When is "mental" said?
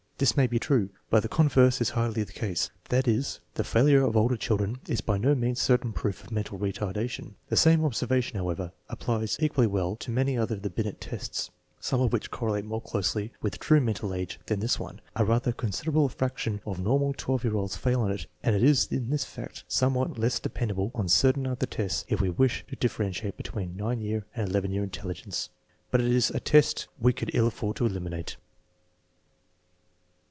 6.31-6.59, 13.81-14.13